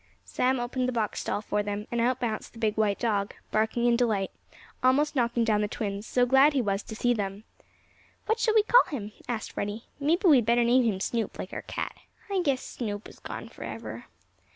Sam 0.25 0.59
opened 0.59 0.87
the 0.87 0.91
box 0.93 1.19
stall 1.19 1.43
for 1.43 1.61
them, 1.61 1.85
and 1.91 2.01
out 2.01 2.19
bounced 2.19 2.53
the 2.53 2.57
big 2.57 2.75
white 2.75 2.97
dog, 2.97 3.35
barking 3.51 3.85
in 3.85 3.95
delight, 3.95 4.31
and 4.51 4.55
almost 4.81 5.15
knocking 5.15 5.43
down 5.43 5.61
the 5.61 5.67
twins, 5.67 6.07
so 6.07 6.25
glad 6.25 6.55
was 6.55 6.81
he 6.81 6.87
to 6.87 6.95
see 6.95 7.13
them. 7.13 7.43
"What 8.25 8.39
shall 8.39 8.55
we 8.55 8.63
call 8.63 8.85
him?" 8.85 9.11
asked 9.29 9.51
Freddie. 9.51 9.83
"Maybe 9.99 10.27
we'd 10.27 10.43
better 10.47 10.63
name 10.63 10.81
him 10.85 10.99
Snoop, 11.01 11.37
like 11.37 11.53
our 11.53 11.61
cat. 11.61 11.93
I 12.31 12.41
guess 12.41 12.63
Snoop 12.65 13.07
is 13.07 13.19
gone 13.19 13.47
forever." 13.49 14.05